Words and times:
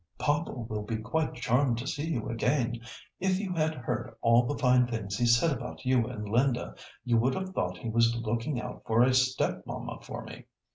"Papa 0.17 0.51
will 0.51 0.81
be 0.81 0.97
quite 0.97 1.35
charmed 1.35 1.77
to 1.77 1.85
see 1.85 2.07
you 2.09 2.27
again. 2.27 2.81
If 3.19 3.39
you 3.39 3.53
had 3.53 3.75
heard 3.75 4.15
all 4.21 4.47
the 4.47 4.57
fine 4.57 4.87
things 4.87 5.15
he 5.15 5.27
said 5.27 5.55
about 5.55 5.85
you 5.85 6.07
and 6.07 6.27
Linda, 6.27 6.73
you 7.05 7.17
would 7.19 7.35
have 7.35 7.49
thought 7.51 7.77
he 7.77 7.89
was 7.91 8.15
looking 8.15 8.59
out 8.59 8.81
for 8.87 9.03
a 9.03 9.13
step 9.13 9.61
mamma 9.67 9.99
for 10.01 10.23
me. 10.23 10.45